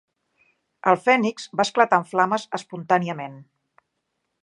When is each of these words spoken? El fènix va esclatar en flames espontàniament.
El 0.91 0.97
fènix 1.01 1.45
va 1.61 1.67
esclatar 1.69 2.01
en 2.03 2.09
flames 2.15 2.49
espontàniament. 2.61 3.41